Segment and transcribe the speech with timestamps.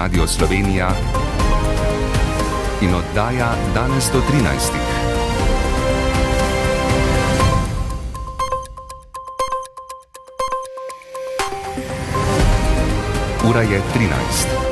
[0.00, 0.88] Radio Slovenija
[2.80, 4.72] in oddaja danes do 13.
[13.44, 14.69] Ura je 13.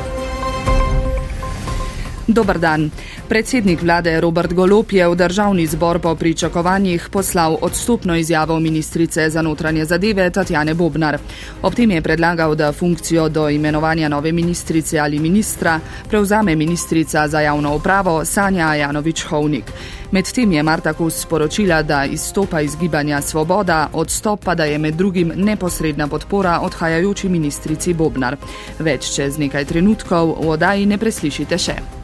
[2.29, 2.91] Dobar dan.
[3.29, 9.43] Predsednik vlade Robert Golop je v državni zbor po pričakovanjih poslal odstopno izjavo ministrice za
[9.43, 11.19] notranje zadeve Tatjane Bobnar.
[11.63, 17.41] Ob tem je predlagal, da funkcijo do imenovanja nove ministrice ali ministra prevzame ministrica za
[17.41, 19.73] javno upravo Sanja Janovič Hovnik.
[20.13, 24.95] Medtem je Marta Kus sporočila, da izstopa iz gibanja Svoboda, odstop pa da je med
[24.95, 28.37] drugim neposredna podpora odhajajoči ministrici Bobnar.
[28.79, 31.98] Več čez nekaj trenutkov v odaji ne preslišite še.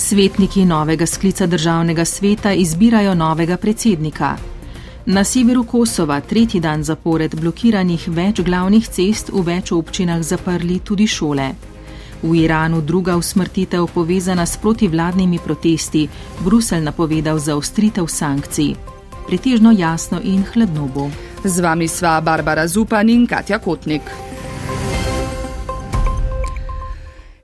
[0.00, 4.36] Svetniki novega sklica državnega sveta izbirajo novega predsednika.
[5.06, 11.06] Na severu Kosova tretji dan zapored blokiranih več glavnih cest v več občinah zaprli tudi
[11.06, 11.48] šole.
[12.22, 16.08] V Iranu druga usmrtitev povezana s protivladnimi protesti,
[16.44, 18.74] Brusel napovedal zaostritev sankcij.
[19.26, 21.10] Pretežno jasno in hladno bo.
[21.44, 24.27] Z vami sva Barbara Zupan in Katja Kotnik.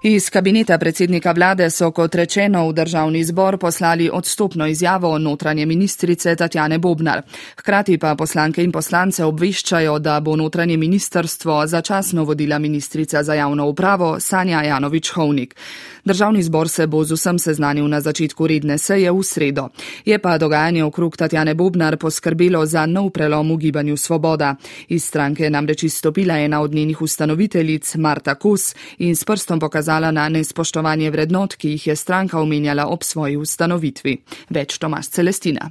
[0.06, 6.36] Iz kabineta predsednika vlade so, kot rečeno, v državni zbor poslali odstopno izjavo notranje ministrice
[6.36, 7.22] Tatjane Bobnar.
[7.56, 13.66] Hkrati pa poslanke in poslance obveščajo, da bo notranje ministrstvo začasno vodila ministrica za javno
[13.66, 15.56] upravo Sanja Janovič Hovnik.
[16.04, 19.68] Državni zbor se bo z vsem seznanil na začetku redne seje v sredo.
[20.04, 24.56] Je pa dogajanje okrog Tatjane Bobnar poskrbelo za nov prelom v gibanju Svoboda.
[24.88, 30.10] Iz stranke namreč izstopila ena od njenih ustanoviteljic Marta Kus in s prstom pokazala, kazala
[30.10, 34.16] na nespoštovanje vrednot, ki jih je stranka omenjala ob svoji ustanovitvi.
[34.50, 35.70] Več Tomas Celestina.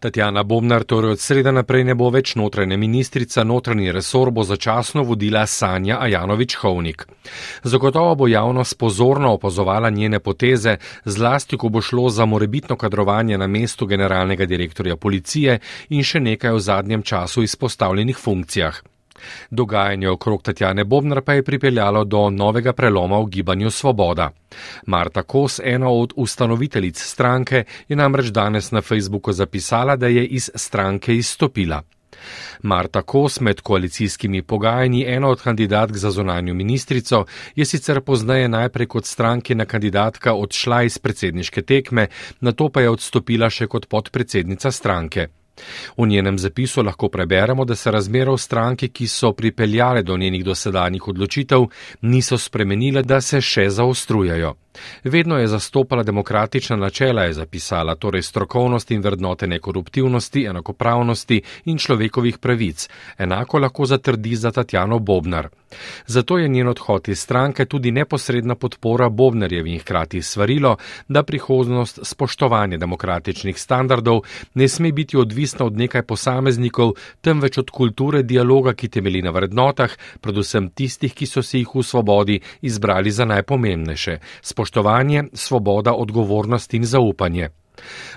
[0.00, 5.04] Tatjana Bobnar torej od sreda naprej ne bo več notranja ministrica, notranji resor bo začasno
[5.04, 7.06] vodila Sanja Ajanovič Hovnik.
[7.62, 13.46] Zagotovo bo javnost pozorno opazovala njene poteze, zlasti ko bo šlo za morebitno kadrovanje na
[13.46, 18.82] mestu generalnega direktorja policije in še nekaj v zadnjem času izpostavljenih funkcijah.
[19.50, 24.30] Dogajanje okrog Tatjane Bobnar pa je pripeljalo do novega preloma v gibanju Svoboda.
[24.86, 30.50] Marta Kos, ena od ustanoviteljic stranke, je namreč danes na Facebooku zapisala, da je iz
[30.54, 31.82] stranke izstopila.
[32.62, 38.86] Marta Kos med koalicijskimi pogajanji, ena od kandidatk za zonanjo ministrico, je sicer pozneje najprej
[38.86, 42.08] kot strankina kandidatka odšla iz predsedniške tekme,
[42.40, 45.28] na to pa je odstopila še kot podpredsednica stranke.
[45.96, 50.44] V njenem zapisu lahko preberemo, da se razmere v stranki, ki so pripeljale do njenih
[50.44, 51.66] dosedanjih odločitev,
[52.02, 54.54] niso spremenile, da se še zaostrujajo.
[55.04, 62.38] Vedno je zastopala demokratična načela, je zapisala, torej strokovnost in vrednote nekoruptivnosti, enakopravnosti in človekovih
[62.38, 62.88] pravic.
[63.18, 65.48] Enako lahko zatrdi za Tatjano Bobnar.
[66.06, 70.76] Zato je njen odhod iz stranke tudi neposredna podpora Bobnerjevi in hkrati svarilo,
[71.08, 74.20] da prihodnost spoštovanja demokratičnih standardov
[74.54, 79.90] ne sme biti odvisna od nekaj posameznikov, temveč od kulture dialoga, ki temeli na vrednotah,
[80.20, 84.65] predvsem tistih, ki so si jih v svobodi izbrali za najpomembnejše spoštovanje,
[85.32, 87.48] svoboda, odgovornost in zaupanje.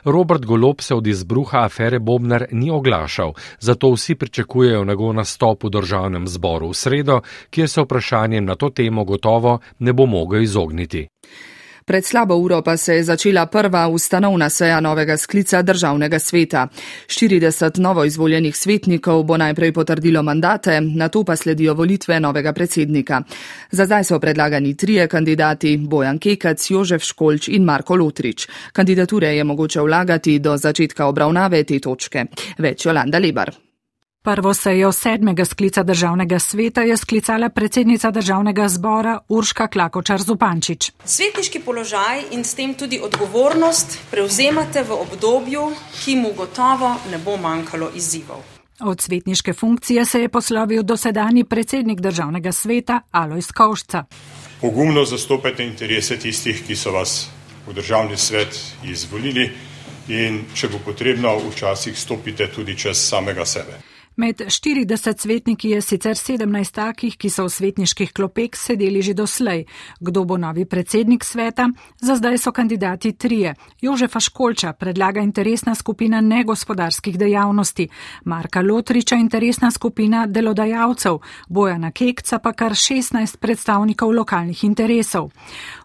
[0.04, 5.70] Robert Golob se od izbruha afere Bobnar ni oglašal, zato vsi pričakujejo njegov nastop v
[5.70, 11.08] državnem zboru v sredo, kjer se vprašanjem na to temo gotovo ne bo mogel izogniti.
[11.90, 16.68] Pred slabo uro pa se je začela prva ustanovna seja novega sklica državnega sveta.
[17.08, 23.22] 40 novo izvoljenih svetnikov bo najprej potrdilo mandate, na to pa sledijo volitve novega predsednika.
[23.72, 28.48] Za zdaj so predlagani trije kandidati Bojan Kekac, Jožef Školč in Marko Lotrič.
[28.74, 32.26] Kandidature je mogoče vlagati do začetka obravnave te točke.
[32.58, 33.69] Več Jolanda Lebar.
[34.30, 40.92] Prvo sejo sedmega sklica državnega sveta je sklicala predsednica državnega zbora Urška Klakočar Zupančič.
[41.06, 45.72] Svetniški položaj in s tem tudi odgovornost prevzemate v obdobju,
[46.04, 48.46] ki mu gotovo ne bo manjkalo izzivov.
[48.80, 54.04] Od svetniške funkcije se je poslovil dosedani predsednik državnega sveta Alojs Kovšca.
[54.62, 57.30] Pogumno zastopajte interese tistih, ki so vas
[57.68, 59.50] v državni svet izvolili
[60.08, 63.90] in če bo potrebno, včasih stopite tudi čez samega sebe.
[64.20, 69.64] Med 40 svetniki je sicer 17 takih, ki so v svetniških klopek sedeli že doslej.
[70.04, 71.70] Kdo bo novi predsednik sveta?
[72.04, 73.56] Za zdaj so kandidati trije.
[73.82, 77.88] Jožefa Školča predlaga interesna skupina negospodarskih dejavnosti,
[78.26, 85.32] Marka Lotriča interesna skupina delodajalcev, Bojana Kekca pa kar 16 predstavnikov lokalnih interesov.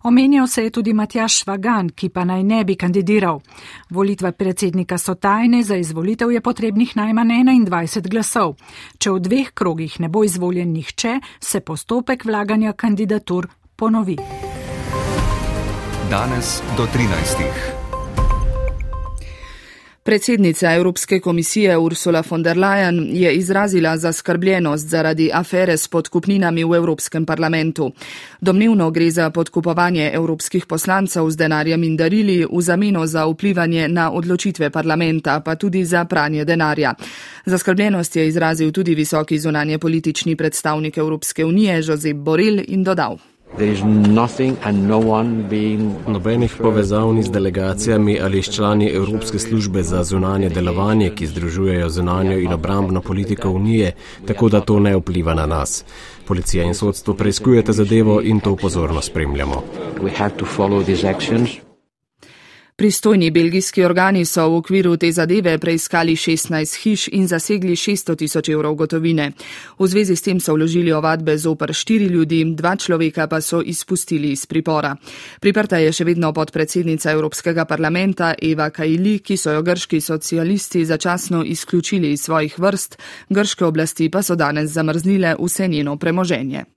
[0.07, 3.41] Omenjal se je tudi Matjaš Švagan, ki pa naj ne bi kandidiral.
[3.91, 8.55] Volitve predsednika so tajne, za izvolitev je potrebnih najmanj 21 glasov glasov.
[8.99, 14.19] Če v dveh krogih ne bo izvoljen nihče, se postopek vlaganja kandidatur ponovi.
[16.11, 17.84] Danes do 13.
[20.05, 26.75] Predsednica Evropske komisije Ursula von der Leyen je izrazila zaskrbljenost zaradi afere s podkupninami v
[26.75, 27.91] Evropskem parlamentu.
[28.41, 34.11] Domnevno gre za podkupovanje evropskih poslancev z denarjem in darili v zameno za vplivanje na
[34.13, 36.95] odločitve parlamenta, pa tudi za pranje denarja.
[37.47, 43.34] Zaskrbljenost je izrazil tudi visoki zunanje politični predstavnik Evropske unije Josep Borel in dodal.
[46.07, 51.27] No Nobenih povezav ni z delegacijami ali s člani Evropske službe za zunanje delovanje, ki
[51.27, 53.93] združujejo zunanjo in obrambno politiko Unije,
[54.27, 55.85] tako da to ne vpliva na nas.
[56.27, 59.63] Policija in sodstvo preizkujete zadevo in to pozorno spremljamo.
[62.77, 68.49] Pristojni belgijski organi so v okviru te zadeve preiskali 16 hiš in zasegli 600 tisoč
[68.49, 69.29] evrov gotovine.
[69.79, 74.33] V zvezi s tem so vložili ovadbe zoper štiri ljudi, dva človeka pa so izpustili
[74.33, 74.97] iz pripora.
[75.41, 81.45] Priprta je še vedno podpredsednica Evropskega parlamenta Eva Kajli, ki so jo grški socialisti začasno
[81.47, 82.99] izključili iz svojih vrst,
[83.31, 86.74] grške oblasti pa so danes zamrznile vse njeno premoženje.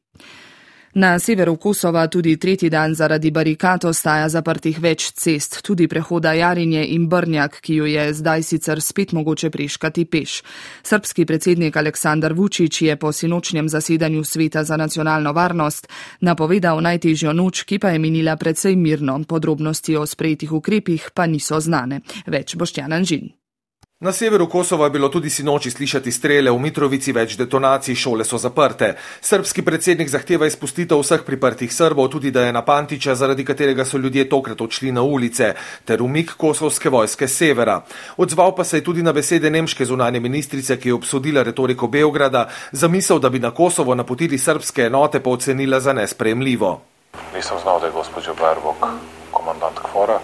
[0.94, 6.86] Na severu Kosova tudi tretji dan zaradi barikat ostaja zaprtih več cest, tudi prehoda Jarinje
[6.96, 10.42] in Brnjak, ki jo je zdaj sicer spet mogoče priškati peš.
[10.84, 15.88] Srpski predsednik Aleksandar Vučić je po sinočnjem zasedanju Sveta za nacionalno varnost
[16.22, 19.20] napovedal najtežjo noč, ki pa je minila predvsej mirno.
[19.28, 22.02] Podrobnosti o sprejetih ukrepih pa niso znane.
[22.28, 23.30] Več Boštjan Anžin.
[24.00, 28.38] Na severu Kosova je bilo tudi sinoči slišati strele, v Mitrovici več detonacij, šole so
[28.38, 28.92] zaprte.
[29.26, 33.98] Srpski predsednik zahteva izpustitev vseh priprtih Srbov, tudi da je na Pantiča, zaradi katerega so
[33.98, 35.56] ljudje tokrat odšli na ulice,
[35.86, 37.82] ter umik kosovske vojske severa.
[38.18, 42.50] Odzval pa se je tudi na besede nemške zunanje ministrice, ki je obsodila retoriko Beograda,
[42.72, 46.82] zamisel, da bi na Kosovo napotili srpske enote, pa ocenila za nespremljivo.
[47.34, 48.92] Nisem znal, da je gospod Berbok
[49.32, 50.22] komandant Kvora.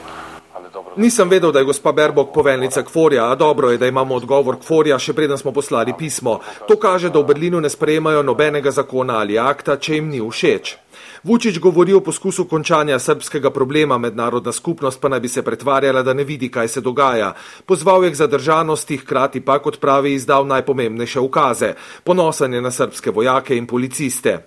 [0.95, 5.00] Nisem vedel, da je gospa Berbok poveljnica Kforja, a dobro je, da imamo odgovor Kforja,
[5.00, 6.40] še preden smo poslali pismo.
[6.68, 10.75] To kaže, da v Berlinu ne sprejemajo nobenega zakona ali akta, če jim ni všeč.
[11.24, 16.13] Vučić govori o poskusu končanja srpskega problema, mednarodna skupnost pa naj bi se pretvarjala, da
[16.13, 17.34] ne vidi, kaj se dogaja.
[17.66, 21.74] Pozval je k zadržanosti, hkrati pa, kot pravi, izdal najpomembnejše ukaze.
[22.04, 24.38] Ponosen je na srpske vojake in policiste.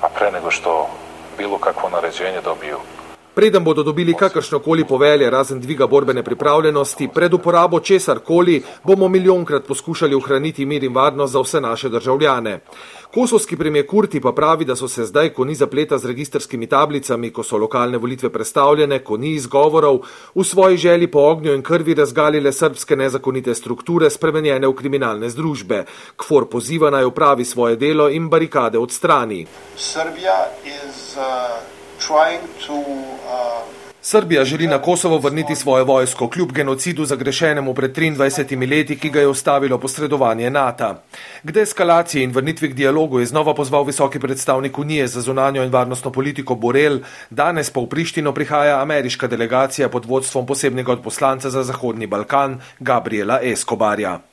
[0.00, 0.86] A pre nego što
[1.38, 2.78] bilo kakvo naređenje dobiju,
[3.34, 9.66] Preden bodo dobili kakršnokoli povelje, razen dviga borbene pripravljenosti, pred uporabo česar koli, bomo milijonkrat
[9.66, 12.60] poskušali ohraniti mir in varnost za vse naše državljane.
[13.14, 17.30] Kosovski premijer Kurti pa pravi, da so se zdaj, ko ni zapleta z registrskimi tablicami,
[17.32, 20.00] ko so lokalne volitve predstavljene, ko ni izgovorov,
[20.34, 25.84] v svoji želji po ognju in krvi razgalile srpske nezakonite strukture, spremenjene v kriminalne združbe.
[26.16, 29.46] Kvor poziva naj upravi svoje delo in barikade odstrani.
[29.76, 30.80] Srbija je.
[31.16, 31.81] Uh...
[32.10, 39.10] Uh, Srbija želi na Kosovo vrniti svojo vojsko kljub genocidu zagrešenemu pred 23 leti, ki
[39.10, 40.94] ga je ustavilo posredovanje NATO.
[41.42, 45.72] K deeskalaciji in vrnitvi k dialogu je znova pozval visoki predstavnik Unije za zunanjo in
[45.72, 46.98] varnostno politiko Borel,
[47.30, 53.38] danes pa v Prištino prihaja ameriška delegacija pod vodstvom posebnega odposlanca za Zahodni Balkan Gabriela
[53.42, 54.31] Escobarja.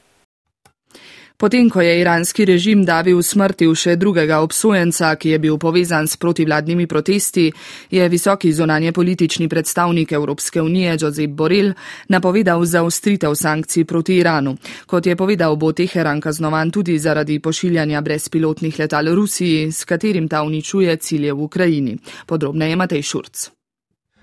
[1.40, 6.04] Potem, ko je iranski režim davil smrti v še drugega obsojenca, ki je bil povezan
[6.04, 7.46] s protivladnimi protesti,
[7.88, 11.72] je visoki zonanje politični predstavnik Evropske unije Josep Borel
[12.12, 14.58] napovedal zaostritev sankcij proti Iranu.
[14.86, 20.44] Kot je povedal, bo Teheran kaznovan tudi zaradi pošiljanja brezpilotnih letal Rusiji, s katerim ta
[20.44, 21.96] uničuje cilje v Ukrajini.
[22.28, 23.59] Podrobneje Matej Šurc.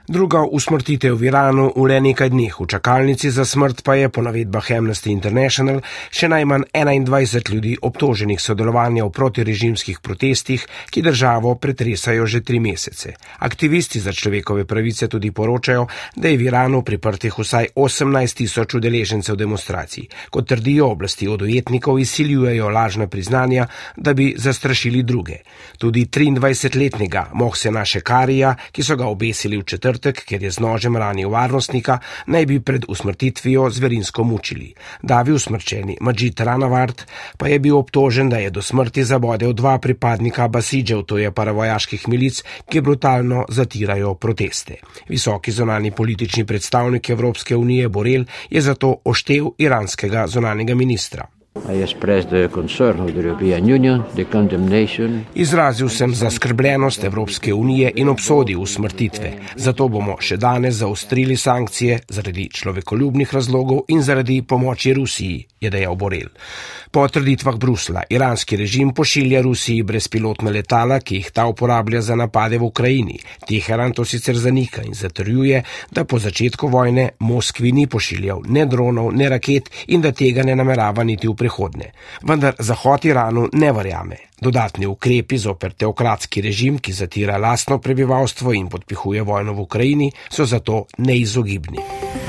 [0.07, 4.23] Druga usmrtitev v Iranu v le nekaj dneh, v čakalnici za smrt pa je po
[4.23, 5.83] navedbah Amnesty International
[6.15, 10.63] še najmanj 21 ljudi obtoženih sodelovanja v protirežimskih protestih,
[10.95, 13.19] ki državo pretresajo že tri mesece.
[13.43, 19.35] Aktivisti za človekove pravice tudi poročajo, da je v Iranu priprtih vsaj 18 tisoč udeležencev
[19.35, 20.07] demonstracij.
[20.31, 23.67] Kot trdijo oblasti od ujetnikov, izsiljujejo lažna priznanja,
[23.99, 25.43] da bi zastrašili druge.
[25.83, 30.97] Tudi 23-letnega Mohsena Šekarija, ki so ga obesili v četrti, četrtek, ker je z nožem
[30.97, 34.75] ranil varnostnika, naj bi pred usmrtitvijo zverinsko mučili.
[35.03, 37.07] Davi usmrčeni Majid Ranavart
[37.39, 42.09] pa je bil obtožen, da je do smrti zabodel dva pripadnika Basidžev, to je paravojaških
[42.09, 44.77] milic, ki brutalno zatirajo proteste.
[45.09, 51.36] Visoki zonalni politični predstavnik Evropske unije Borel je zato oštev iranskega zonalnega ministra.
[55.35, 59.33] Izrazil sem zaskrbljenost Evropske unije in obsodil usmrtitve.
[59.57, 65.97] Zato bomo še danes zaostrili sankcije zaradi človekoljubnih razlogov in zaradi pomoči Rusiji, je dejal
[65.97, 66.29] Borel.
[66.91, 72.59] Po trditvah Brusla, iranski režim pošilja Rusiji brezpilotna letala, ki jih ta uporablja za napade
[72.59, 73.19] v Ukrajini.
[73.49, 79.13] Teheran to sicer zanika in zatrjuje, da po začetku vojne Moskvi ni pošiljal ne dronov,
[79.13, 81.93] ne raket in da tega ne namerava niti v prihodnje.
[82.27, 84.17] Vendar Zahod Iranu ne verjame.
[84.41, 90.45] Dodatni ukrepi zoper teokratski režim, ki zatira lastno prebivalstvo in podpihuje vojno v Ukrajini, so
[90.45, 92.26] zato neizogibni.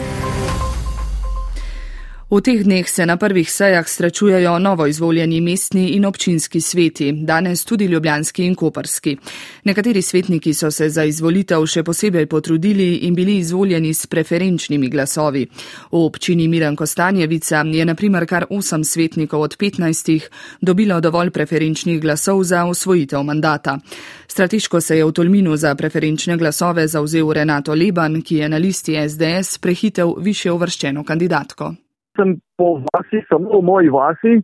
[2.27, 7.65] V teh dneh se na prvih sejah srečujejo novo izvoljeni mestni in občinski sveti, danes
[7.65, 9.17] tudi ljubljanski in koperski.
[9.63, 15.45] Nekateri svetniki so se za izvolitev še posebej potrudili in bili izvoljeni s preferenčnimi glasovi.
[15.91, 20.27] V občini Miran Kostanjevica je naprimer kar 8 svetnikov od 15
[20.61, 23.79] dobilo dovolj preferenčnih glasov za osvojitev mandata.
[24.27, 28.99] Strateško se je v Tolminu za preferenčne glasove zauzel Renato Leban, ki je na listi
[29.09, 31.86] SDS prehitev više uvrščeno kandidatko
[32.17, 34.41] sem po vasi, samo v moji vasi,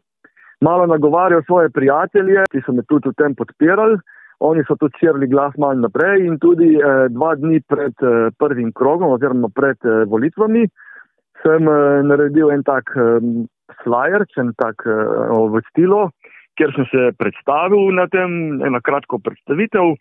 [0.61, 3.99] malo nagovarjal svoje prijatelje, ki so me tudi v tem podpirali.
[4.43, 8.73] Oni so tudi širili glas malo naprej in tudi eh, dva dni pred eh, prvim
[8.75, 10.65] krogom oziroma pred eh, volitvami
[11.43, 13.19] sem eh, naredil en tak eh,
[13.83, 16.07] flyer, en tak eh, obvestilo,
[16.59, 19.95] kjer sem se predstavil na tem, ena kratko predstavitev.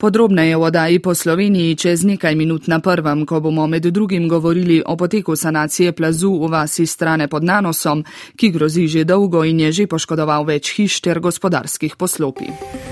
[0.00, 4.80] Podrobneje v odaji po Sloveniji čez nekaj minut na prvem, ko bomo med drugim govorili
[4.80, 8.00] o poteku sanacije plazu v vasi strane pod Nanosom,
[8.32, 12.89] ki grozi že dolgo in je že poškodoval več hiš ter gospodarskih poslopij.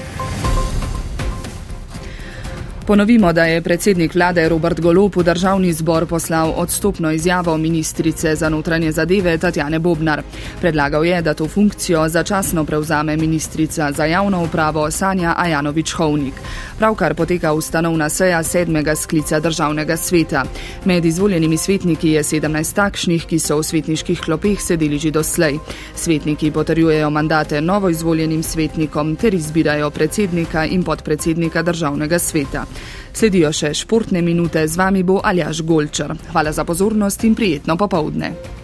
[2.88, 8.48] Ponovimo, da je predsednik vlade Robert Golop v državni zbor poslal odstopno izjavo ministrice za
[8.48, 10.22] notranje zadeve Tatjane Bobnar.
[10.60, 16.32] Predlagal je, da to funkcijo začasno prevzame ministrica za javno upravo Sanja Ajanovič-Hovnik.
[16.78, 20.44] Pravkar poteka ustanovna seja sedmega sklica državnega sveta.
[20.84, 25.58] Med izvoljenimi svetniki je 17 takšnih, ki so v svetniških klopeh sedeli že doslej.
[25.94, 32.64] Svetniki potrjujejo mandate novo izvoljenim svetnikom ter izbirajo predsednika in podpredsednika državnega sveta.
[33.12, 36.14] Sledijo še športne minute, z vami bo Aljaš Golčer.
[36.32, 38.57] Hvala za pozornost in prijetno popovdne.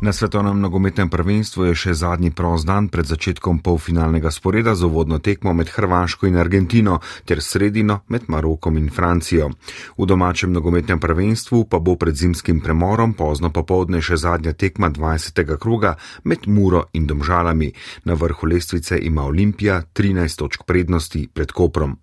[0.00, 5.18] Na svetovnem nogometnem prvenstvu je še zadnji prost dan pred začetkom polfinalnega sporeda z uvodno
[5.18, 9.50] tekmo med Hrvaško in Argentino ter sredino med Marokom in Francijo.
[9.98, 15.58] V domačem nogometnem prvenstvu pa bo pred zimskim premorom pozno popovdne še zadnja tekma 20.
[15.58, 17.74] kruga med Muro in Domžalami.
[18.06, 21.98] Na vrhu lestvice ima Olimpija 13 točk prednosti pred Koprom.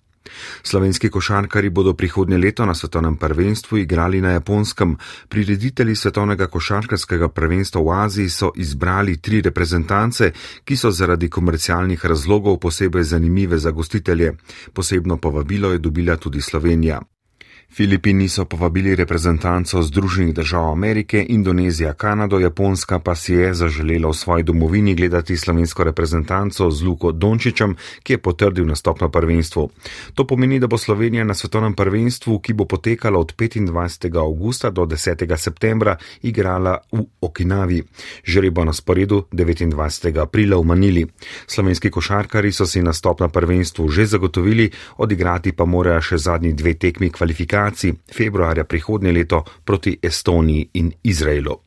[0.63, 4.97] Slovenski košarkari bodo prihodnje leto na svetovnem prvenstvu igrali na japonskem.
[5.29, 10.31] Prireditelji svetovnega košarkarskega prvenstva v Aziji so izbrali tri reprezentance,
[10.63, 14.33] ki so zaradi komercialnih razlogov posebej zanimive za gostitelje.
[14.73, 17.01] Posebno povabilo je dobila tudi Slovenija.
[17.69, 24.13] Filipini so povabili reprezentancov Združenih držav Amerike, Indonezija, Kanado, Japonska pa si je zaželela v
[24.13, 29.69] svoji domovini gledati slovensko reprezentanco z Luko Dončičem, ki je potrdil nastop na prvenstvu.
[30.13, 34.17] To pomeni, da bo Slovenija na svetovnem prvenstvu, ki bo potekalo od 25.
[34.19, 35.25] augusta do 10.
[35.37, 37.83] septembra, igrala v Okinavi.
[38.23, 40.21] Žreb bo na sporedu 29.
[40.21, 41.03] aprila v Manili.
[41.47, 46.77] Slovenski košarkari so si nastop na prvenstvu že zagotovili, odigrati pa morajo še zadnji dve
[46.79, 51.61] tekmi kvalifikacij kvalifikacij februarja prihodnje leto proti Estoniji in Izraelu.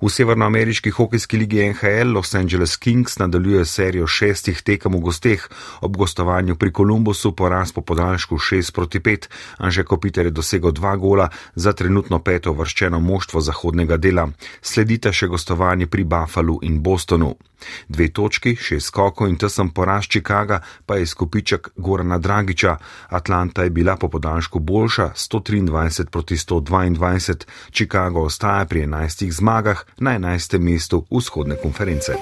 [0.00, 5.48] V severnoameriški hokejski ligi NHL Los Angeles Kings nadaljuje serijo šestih tekem v gosteh.
[5.80, 9.28] Ob gostovanju pri Kolumbusu poraz po podaljšku 6 proti 5.
[9.58, 14.28] Anže Kopiter je dosegel dva gola za trenutno peto vrščeno moštvo zahodnega dela.
[14.62, 17.34] Sledite še gostovanje pri Buffalu in Bostonu.
[17.88, 22.76] Dve točki, šest skokov in tesen poraz Čikaga pa je skupiček Gorana Dragiča.
[23.08, 27.44] Atlanta je bila po podaljšku boljša 123 proti 122.
[27.70, 30.58] Čikago ostaja pri 11 zmagah zmagah na 11.
[30.58, 32.12] mestu vzhodne konference.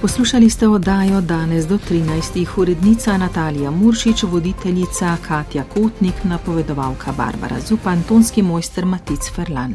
[0.00, 2.46] Poslušali ste oddajo danes do 13.
[2.56, 9.70] urednica Natalija Muršič, voditeljica Katja Kotnik, napovedovalka Barbara Zupan, tonski mojster Matic Ferlan.